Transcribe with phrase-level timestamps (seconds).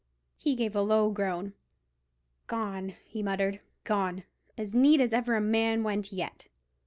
[0.35, 1.53] He gave a low groan.
[2.47, 4.23] "Gone," he muttered; "gone,
[4.57, 6.47] as neat as ever a man went yet."